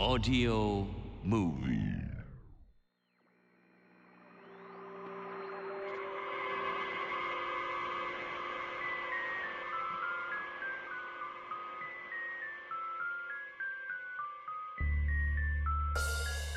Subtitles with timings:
[0.00, 0.86] Audio
[1.24, 1.90] Movie.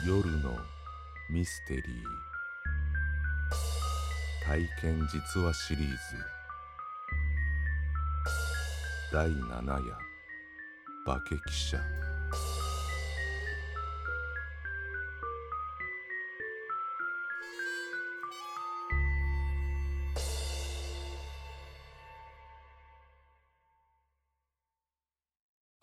[0.06, 0.56] 夜の
[1.32, 1.86] ミステリー。
[4.46, 5.98] 体験実話シリーズ。
[9.12, 9.96] 第7夜。
[11.08, 12.11] 化け記者。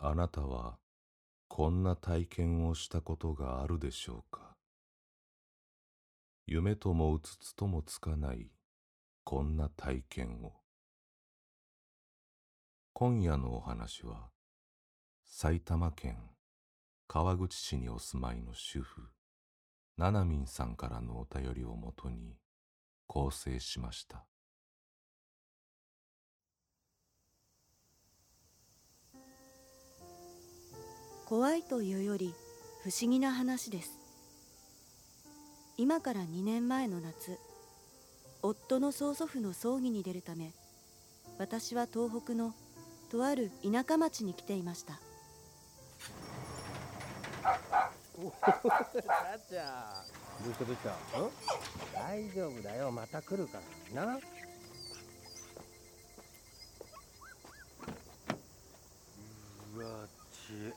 [0.09, 0.79] あなたは
[1.47, 4.55] こんな体験をしたことがあるでしょうか？
[6.47, 8.49] 夢ともうつつともつかない
[9.23, 10.53] こんな体験を。
[12.93, 14.31] 今夜のお話は
[15.25, 16.17] 埼玉県
[17.07, 19.11] 川口市にお住まいの主婦
[19.95, 22.39] ななみんさんからのお便りをもとに
[23.05, 24.25] 構成しました。
[31.29, 32.33] 怖いというより
[32.81, 33.99] 不思議な話です。
[35.77, 37.37] 今から2年前の夏
[38.41, 40.53] 夫の曽祖父の葬儀に出るため
[41.37, 42.55] 私は東北の
[43.11, 44.99] とある田舎町に来ていました。
[48.17, 48.59] おさ
[49.37, 50.43] っちゃん。
[50.43, 50.89] どうしたどうした？
[51.19, 51.29] ん
[51.93, 52.89] 大丈夫だよ。
[52.89, 53.59] また来るか
[53.93, 54.19] らな。
[59.75, 60.73] うわち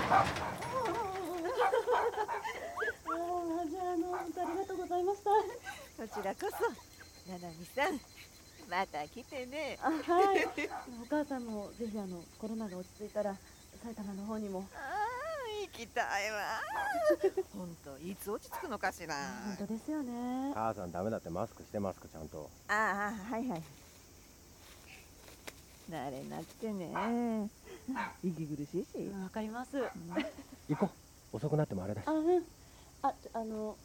[0.00, 0.24] あ
[3.70, 5.30] じゃああのありがとうございました
[6.28, 6.56] こちらこ
[7.26, 8.00] そ、ななみさん、
[8.68, 9.78] また来てね。
[9.80, 10.46] あはい
[11.02, 13.34] お母さんもぜひあのコロナが落ち着いたら
[13.82, 16.38] 埼玉の方にもああ、行きたいわ。
[17.56, 19.14] 本当、いつ落ち着くのかしら。
[19.56, 23.62] 本当ですよね母さんダメだってマスクしてますかちゃんとああ、はいはい。
[25.90, 27.48] 慣れなくてね。
[28.22, 29.10] 息苦しいし。
[29.22, 29.78] わかります
[30.68, 30.90] 行こ
[31.32, 32.42] う遅くなってもあれだしあうん
[33.02, 33.76] ああの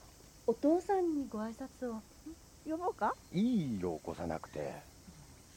[0.46, 2.02] お父さんにご挨拶を。
[2.66, 3.14] 呼ぼうか？
[3.34, 4.74] いいよ起こさなくて。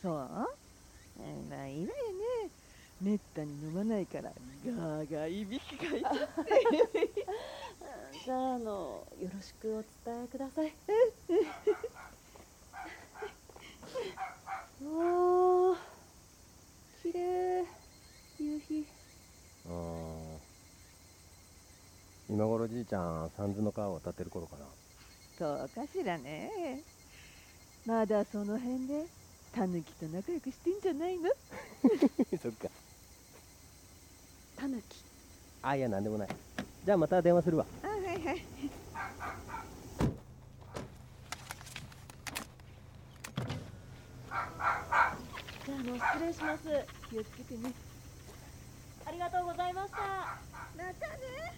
[0.03, 0.29] そう。
[1.21, 1.93] えらいわよね。
[3.01, 4.33] めったに飲まないから、
[4.65, 6.03] ガーガーいびきがいて。
[8.25, 10.73] じゃああのよろしくお伝えください。
[14.85, 15.77] わあ
[17.03, 17.65] 綺麗
[18.39, 18.87] 夕日。
[19.67, 20.16] うーん
[22.37, 24.67] 今頃じいちゃん三途の川を渡ってる頃かな
[25.39, 26.83] そうかしらね。
[27.87, 29.07] まだその辺で、
[29.55, 31.31] タヌキと仲良くしてんじゃないの？
[32.43, 32.69] そっか
[34.55, 35.03] タヌキ
[35.63, 36.29] あいやなんでもない
[36.85, 38.45] じゃあまた電話するわあ、はいはい。
[45.67, 46.65] じゃああの失礼します
[47.11, 47.73] 気をつけてね。
[49.07, 51.55] ありがとうございましたまたね。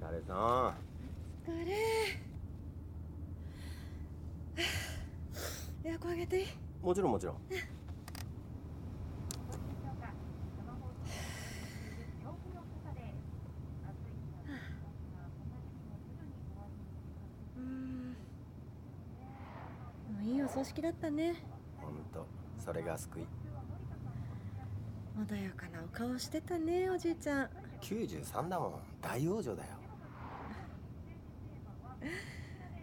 [0.00, 0.74] 疲れさん。
[1.48, 1.72] イ疲れ。
[5.90, 6.46] エアコン上げていい？
[6.82, 7.36] もちろんもちろん
[20.26, 21.36] いいお葬式だったね。
[21.80, 22.26] ほんと
[22.58, 23.26] それが救い。
[25.16, 27.48] 穏やかなお顔してたねおじいちゃん。
[27.80, 28.72] 93だもん。
[29.00, 29.68] 大往生だよ。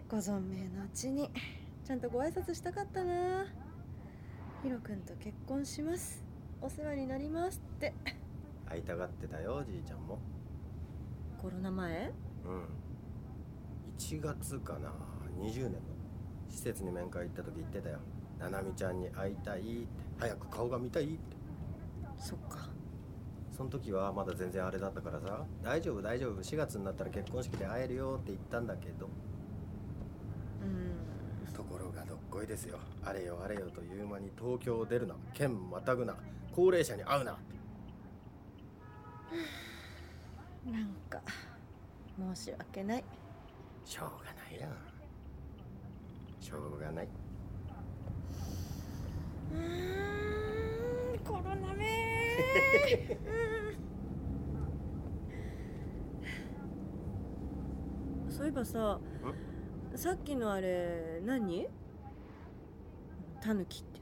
[0.10, 1.30] ご存命のうちに
[1.84, 3.46] ちゃんとご挨拶したかったな。
[4.64, 6.24] ヒロ君と結婚します。
[6.62, 7.94] お世話になりますって。
[8.66, 10.18] 会いたがってたよじいちゃんも。
[11.42, 12.14] コロナ前？
[12.46, 12.64] うん。
[13.98, 14.94] 1月かな。
[15.42, 15.93] 20年の
[16.54, 17.98] 施設に面会行った時言ってたよ
[18.40, 19.88] ななみちゃんに会いたいって
[20.20, 21.18] 早く顔が見たいって。
[22.18, 22.70] そっか。
[23.52, 26.42] その時はまだ全然あれだったからさ大丈夫大丈夫。
[26.42, 29.10] 4月になったら結婚式で会えるよって言ったんだけど。
[30.62, 31.54] うん。
[31.54, 36.16] ところがどっこいですよあれよあれよという間に東京を出るな県またぐな
[36.52, 37.34] 高齢者に会うな
[40.66, 41.22] なんか
[42.36, 43.04] 申し訳ない。
[43.86, 44.68] しょうがないよ
[46.44, 47.08] しょうがない。
[49.54, 52.38] うーんコロナめ
[58.30, 59.00] そういえばさ
[59.96, 61.68] さっきのあれ何？
[63.40, 64.02] タヌキって。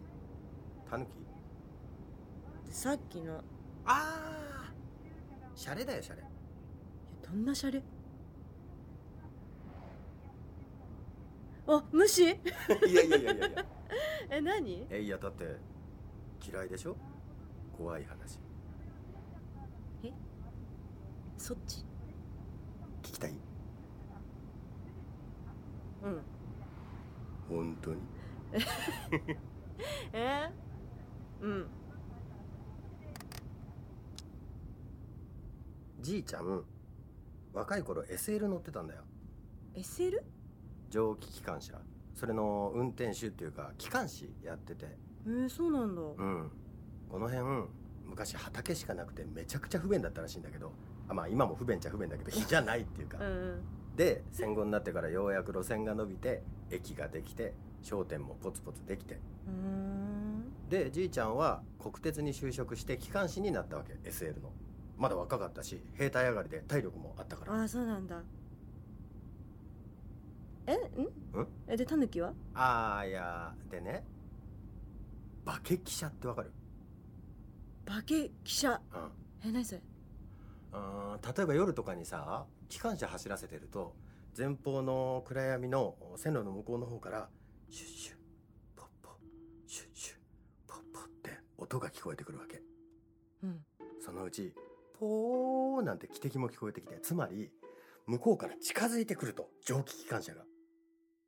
[0.89, 1.11] タヌキ？
[2.73, 3.35] さっきの。
[3.35, 3.41] あ
[3.85, 4.73] あ
[5.55, 6.23] シャレだよシャレ。
[7.21, 7.83] どんなシャレ？
[11.77, 12.23] あ虫？
[12.29, 12.37] い
[12.93, 13.65] やいやいやいやいや。
[14.29, 14.87] え何？
[14.89, 15.57] えいやだって
[16.45, 16.95] 嫌いでしょ？
[17.77, 18.39] 怖い話。
[21.37, 21.83] そっち？
[23.01, 23.31] 聞きたい？
[26.03, 26.21] うん。
[27.49, 28.01] 本当に。
[30.13, 30.51] え？
[31.41, 31.67] うん。
[35.99, 36.63] じいちゃん
[37.53, 39.01] 若い頃 SL 乗ってたんだよ。
[39.75, 40.21] SL?
[40.91, 41.73] 蒸気機関車。
[42.13, 44.85] それの運転手っていうか機関士やってて。
[45.25, 46.01] えー、そうなんだ。
[46.01, 46.51] うん。
[47.09, 47.67] この辺
[48.05, 50.73] 昔畑しかなくてめちゃくちゃ不便だったらしいんだけど
[51.07, 53.17] あまあ今も不便っちゃ不便だけど比じゃないっていうか。
[53.19, 53.61] うんうん。
[53.95, 59.15] で戦後になってからようやく路線が伸びて駅ができて商店もポツポツできて。
[59.15, 60.43] うーん。
[60.69, 64.51] でじいちゃんは国鉄に就職して機関士になったわけ SL の。
[64.97, 67.53] まだ若かったし兵隊上がりで体力もあったから。
[67.53, 68.21] ああそうなんだ
[70.67, 70.79] えん？
[71.67, 72.33] えでタヌキは？
[72.53, 74.03] ああいやでね
[75.45, 76.51] 化け汽車ってわかる？
[77.85, 78.79] 化け汽車うん。
[79.49, 79.81] え何それ？
[80.73, 83.95] あー例えば夜とかにさ機関車走らせてると
[84.37, 87.29] 前方の暗闇の線路の向こうの方から
[87.69, 88.13] シュッシュ
[88.77, 89.09] ポッポ
[89.67, 90.15] シュッシュ
[90.67, 92.61] ポッポって音が聞こえてくるわけ。
[93.43, 93.59] うん。
[93.99, 94.53] そのうち
[94.99, 97.51] ポーなんて汽笛も聞こえてきてつまり
[98.05, 100.43] 向こうから近づいてくると蒸気機関車が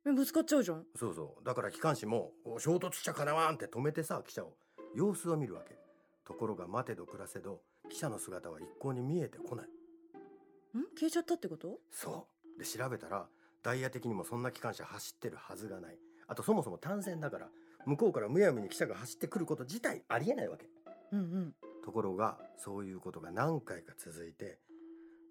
[0.06, 0.84] えぶつかっちゃうじゃん。
[0.96, 1.44] そうそう。
[1.44, 4.52] だから機関士もお衝突しちゃかなわんって止めてさ汽車を。
[4.94, 5.76] 様子を見るわけ。
[6.24, 7.60] ところが待てど暮らせど
[7.90, 9.66] 汽車の姿は一向に見えてこない。
[9.66, 10.84] ん？
[10.98, 11.78] 消えちゃったってこと？
[11.90, 12.58] そう。
[12.58, 13.26] で調べたら
[13.62, 15.98] ダイヤ的にもそんな機関車走ってるはずがない。
[16.26, 17.48] あとそもそも単線だから
[17.86, 20.66] 向こうからむやみに汽車が走ってくること自体ありえないわけ。
[21.12, 21.54] うんうん。
[21.84, 24.58] ところがそういうことが何回か続いて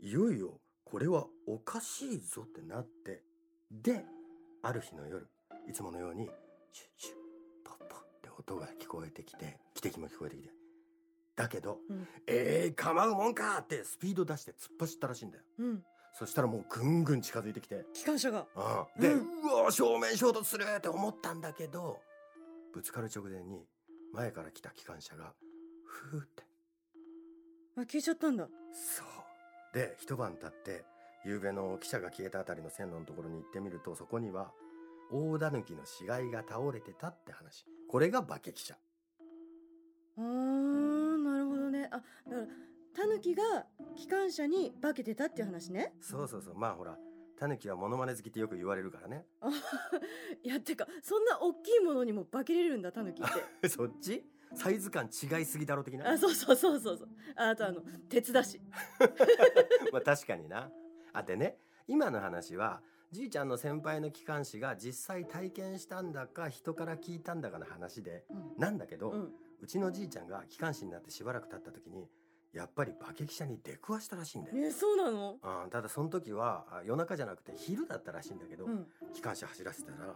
[0.02, 3.24] いよいよこれはおかしいぞってなって。
[3.72, 4.06] で
[4.66, 5.28] ある日の夜
[5.68, 6.26] いつものように
[6.72, 7.16] シュッシュッ
[7.66, 10.50] ポッポって音が聞こえてきて汽笛も聞こえてきて。
[11.36, 12.08] だけど、うん。
[12.28, 15.44] えー、構うもんかってスピード出して突っ走ったらしいんだよ。
[15.60, 15.84] うん。
[16.18, 17.86] そしたらもうぐんぐん近づいてきて。
[17.94, 18.46] 機関車が。
[18.56, 19.02] うん。
[19.02, 22.00] で、ううんわ正面衝突するって思ったんだけど
[22.74, 23.66] ぶつかる直前に
[24.14, 25.34] 前から来た機関車が
[25.86, 26.44] ふーって。
[27.76, 28.48] あ消えちゃったんだ。
[28.72, 29.08] そう。
[29.74, 30.86] で一晩経って
[31.26, 34.52] 夕べの汽車が消えたあたりの線路のところに行ってみるとそこには
[35.12, 37.66] 大狸の死骸が倒れてたって話。
[37.90, 38.76] これが化け汽車。
[40.18, 41.88] あーなるほどね。
[41.92, 42.48] あだから
[42.96, 43.44] タヌキが
[43.96, 45.94] 機関車に化けてたっていう話ね。
[46.02, 46.56] そうそうそう。
[46.56, 46.98] まあほら
[47.40, 49.26] タヌキはモノマネ好きってよく言われるからね。
[49.42, 49.50] あ
[50.44, 53.26] いやてかそんな大きいものにも化けれるんだタヌキっ
[53.62, 53.70] て。
[53.70, 54.26] そっち？
[54.56, 56.10] サイズ感違いすぎだろ的な？
[56.12, 57.10] あそうそうそうそうそう。
[57.36, 58.62] ああとあの鉄だし。
[59.92, 60.72] まあ確かにな
[61.14, 61.58] あでね
[61.88, 62.82] 今の話は
[63.12, 68.60] じいちゃんの先輩の機関士が実際体験したんだか人から聞いたんだかの話でうん。
[68.60, 69.32] なんだけど、うん。
[69.62, 72.10] うちのじいちゃんが機関士になってしばらく経った時に
[72.54, 75.38] やっぱり化け汽車に出くわしたらしいんだよ、えそうなの？
[75.64, 78.88] うん、ただその時はあ夜中じゃなくて昼だったらしいんだけど、うん。
[79.14, 80.16] 機関車走らせたら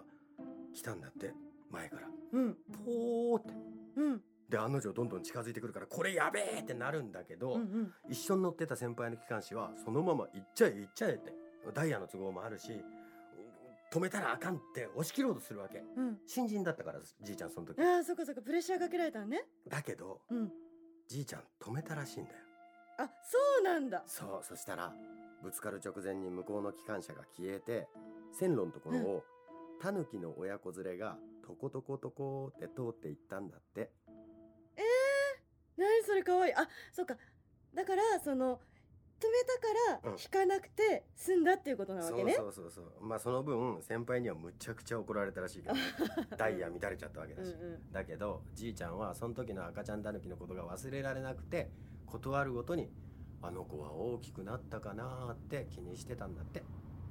[0.74, 1.34] 来たんだって
[1.72, 2.08] 前から。
[2.34, 2.58] うん。
[2.86, 3.54] ポーって。
[3.98, 7.94] うんで案の定どんどん近づいてくるからこれやべえってなるんだけど、うんうん。
[8.10, 11.34] 一緒に乗ってた先輩の機関士はそのまま行っちゃえ行っちゃえって
[11.74, 12.72] ダイヤの都合もあるし
[13.92, 15.84] 止めたらあかんって押し切ろうとするわけ。
[15.96, 16.18] うん。
[16.26, 17.82] 新人だったからじいちゃんその時。
[17.82, 19.46] ああそっかそっかプレッシャーかけられたのね。
[19.68, 20.52] だけどうん。
[21.08, 22.38] じいちゃん止めたらしいんだよ。
[23.00, 24.04] あそうなんだ。
[24.06, 24.94] そうそしたら
[25.44, 27.88] ぶつかる直前に向こうの機関車が消えて
[28.32, 29.24] 線路のところを
[29.82, 33.92] タヌキの親子連れがトコトコトコって通って行ったんだって。
[34.08, 34.17] えー、
[35.78, 36.50] 何それかわい。
[36.50, 37.18] いあそっか。
[37.74, 38.60] だからその
[39.20, 40.18] 止めたからうん。
[40.20, 42.92] 引かなくて済んだっていうことなわそけね、うそうそうそう。
[43.02, 45.76] まあその分先輩にはむちゃくちゃ怒られたらしいけど
[46.38, 47.92] ダイヤ乱れちゃったわけだし、うんうん。
[47.92, 51.70] だけどじいちゃんはその時の赤ちゃんタヌキのことが忘れられなくて
[52.06, 52.92] 断るごとに
[53.42, 56.60] あの子は大きくなったかなーって気にしてたんだって。
[56.60, 56.64] へ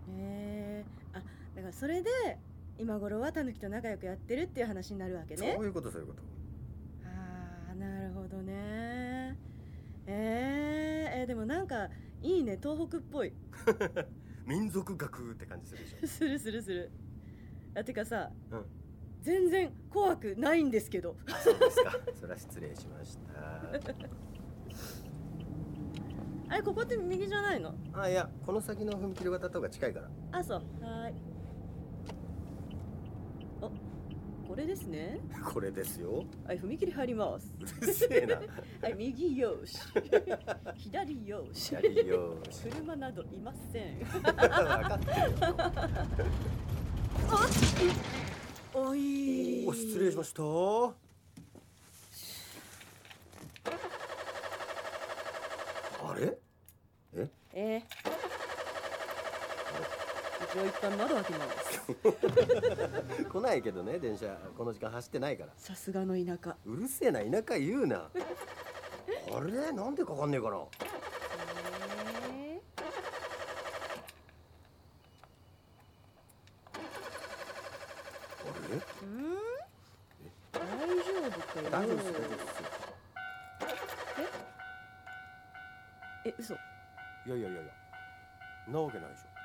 [0.09, 0.85] え。
[1.13, 1.23] あ
[1.55, 2.11] だからそれで
[2.79, 5.55] 今頃はタヌキと仲良くやってるっていう話になるわけね。
[5.57, 6.23] そういうことそういうこと
[7.79, 9.37] なるほどね。
[10.07, 11.89] えー、えーでもなんか
[12.23, 12.59] いいね。
[12.63, 13.33] 東北っぽい。
[14.47, 16.07] 民族学って感じするでしょ。
[16.07, 16.91] するするする。
[17.75, 18.65] あてかさうん。
[19.23, 21.17] 全然怖くないんですけど。
[21.27, 21.91] あそうですか。
[22.15, 23.69] それは失礼しました。
[26.49, 27.75] あれここって右じゃないの？
[27.93, 30.11] あいやこの先の踏切渡った方が近いから。
[30.33, 30.63] あそう。
[30.81, 31.15] はーい
[33.63, 33.69] あ
[34.57, 35.19] これですね。
[35.45, 36.25] これですよ。
[36.47, 37.53] はい踏切入ります。
[38.81, 39.77] はい右 よし。
[40.77, 41.75] 左よし。
[41.75, 42.63] やりよーし。
[42.63, 43.99] 車などいません。
[48.73, 49.67] おい。
[49.69, 50.43] お失礼しました。
[56.09, 56.39] あれ？
[57.15, 57.29] え？
[57.53, 57.83] えー、
[60.57, 63.25] 一応一旦窓開けます。
[63.29, 65.53] 来ないけどね電車この時間走ってないから。
[65.59, 66.57] さすがの田舎。
[66.65, 68.09] うるせえな田舎言うな。
[68.09, 69.71] あれ？
[69.73, 70.57] なんでかかんねえかな
[80.53, 80.67] 大
[81.05, 81.41] 丈夫？
[81.53, 82.63] かよ大丈夫です大丈夫です
[86.25, 86.35] え？
[86.39, 86.55] 嘘。
[86.55, 86.59] い
[87.29, 87.73] やいやいやいや。
[88.69, 89.36] なわけないでしょ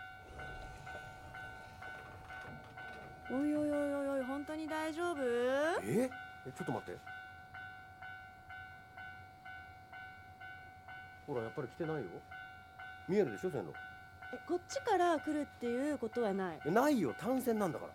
[3.32, 5.18] おいおいおいおい本当に大丈夫？
[5.84, 6.10] え？
[6.46, 7.00] えちょっと待って。
[11.28, 12.04] ほらやっぱり来てないよ。
[13.08, 13.74] 見えるでしょ線路。
[14.34, 16.60] えこっちから来るっていうことはない？
[16.66, 17.14] えないよ。
[17.20, 17.92] 単線なんだから。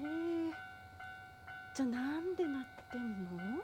[0.00, 0.52] えー、
[1.74, 3.62] じゃあなんでなってんの？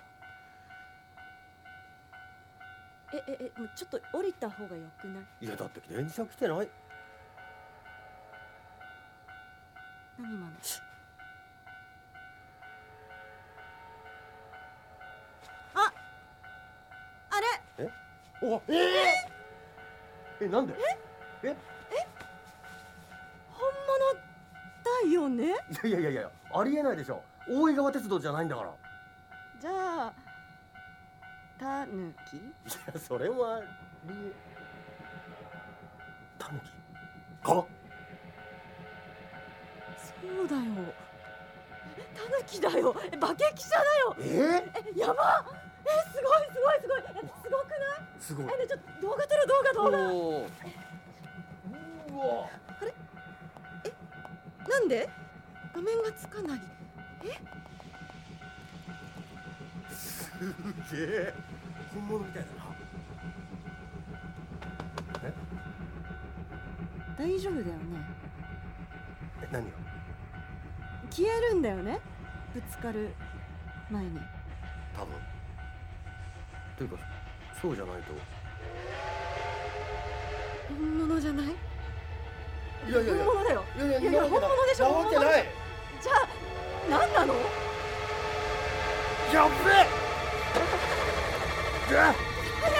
[3.12, 5.24] えええもうちょっと降りた方がよくない？
[5.44, 6.68] いやだって電車来てない
[20.50, 20.74] なんで？
[21.42, 21.56] え？
[23.52, 24.14] 本物
[24.84, 25.54] だよね？
[25.84, 27.22] いやいやいやありえないでしょ。
[27.48, 28.70] 大井川鉄道じゃないんだから。
[29.60, 29.70] じゃ
[30.06, 30.12] あ
[31.58, 32.40] たぬきい
[32.92, 33.62] やそれは
[36.38, 36.66] タヌキ？
[37.42, 37.52] か？
[37.52, 37.66] そ
[40.42, 40.62] うだよ。
[42.14, 42.94] たぬきだよ。
[43.12, 44.16] え化け汽車だよ。
[44.20, 44.22] え？
[44.96, 45.44] えやば！
[45.84, 46.88] えすごいすごいす
[48.30, 48.46] すごい。
[48.46, 49.98] えねちょっと動画撮ろう動画動画。
[52.14, 52.46] うわ。
[54.68, 55.08] なんで？
[55.74, 56.60] 画面がつかない。
[59.92, 60.30] す
[60.94, 61.34] げえ。
[61.92, 62.70] 本物みたいだな。
[67.18, 67.72] 大丈夫だよね。
[69.42, 69.72] え何が？
[71.10, 71.98] 消えるんだよね？
[72.54, 73.12] ぶつかる
[73.90, 74.20] 前に。
[74.96, 75.16] 多分。
[76.78, 76.96] というか
[77.60, 78.12] そうじゃないと。
[80.78, 81.46] 本物じゃない？
[81.46, 81.48] い
[82.92, 83.24] やいやいや。
[83.24, 83.62] 本物だよ。
[83.76, 84.84] いやいやいや本物でしょ？
[84.84, 85.44] なわけない。
[86.00, 86.14] じゃあ
[86.88, 87.34] 何なの？
[87.34, 87.40] や
[89.46, 89.86] っべえ。
[91.90, 92.14] 早く。
[92.60, 92.70] 早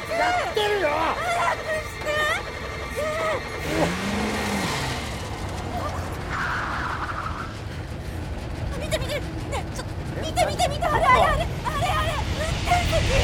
[0.00, 0.88] くやってるよ。
[0.90, 1.68] 早くし
[2.04, 2.10] て。
[8.78, 9.20] 見て見てね
[9.74, 11.44] ちょっと見て見て見てあれあれあれあれ
[11.88, 13.20] あれ運転席運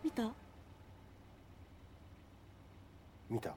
[0.04, 0.24] 見た
[3.30, 3.54] 見たお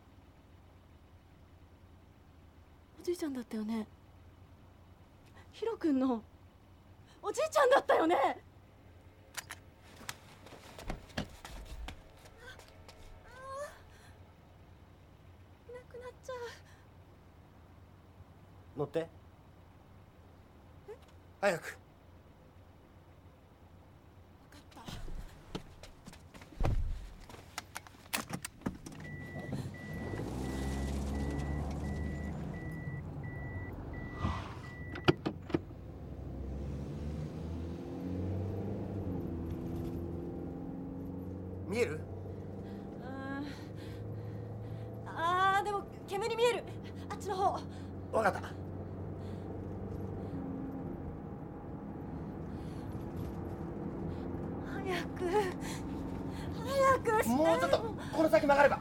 [3.05, 3.87] じいちゃんだったよね？
[5.53, 6.23] ヒロ君の
[7.23, 8.17] おじいちゃんだったよね？
[8.17, 8.19] い
[15.71, 16.37] なくなっちゃう。
[18.79, 19.07] 乗って。
[21.43, 21.69] 早く分
[24.51, 24.93] かった
[41.71, 42.01] 見える
[43.05, 46.65] あーあーでも煙見える。
[47.09, 47.53] あっちの方。
[48.13, 48.41] わかった。
[54.75, 55.21] 早く。
[56.67, 58.80] 早くもうちょっとこの先曲がれば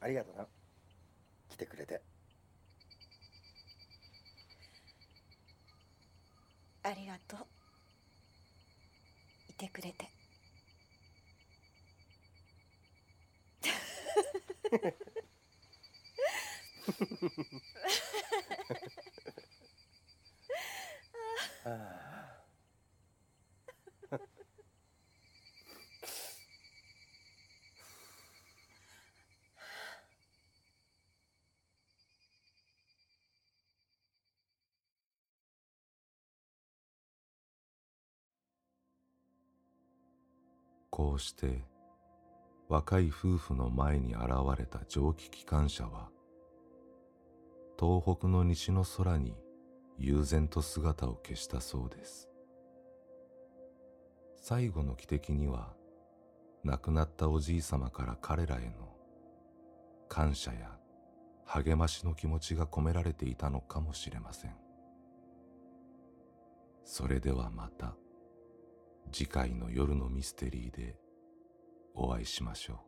[0.00, 0.46] ありがとな。
[1.50, 2.00] 来てくれて。
[6.82, 7.46] ありがとう。
[9.50, 10.08] いてくれて
[40.98, 41.62] こうして
[42.68, 46.08] 若い夫婦の前に現れた蒸気機関車は
[47.78, 49.36] 東北の西の空に
[49.96, 52.28] 悠然と姿を消したそうです。
[54.40, 55.72] 最後の汽笛には
[56.64, 58.88] 亡くなったおじいさまから彼らへの
[60.08, 60.76] 感謝や
[61.44, 64.56] 励ましの気持ちが込められていたのかもしれません。
[66.84, 67.94] それではまた。
[69.12, 70.96] 次回の夜のミステリーで
[71.94, 72.87] お会いしましょう。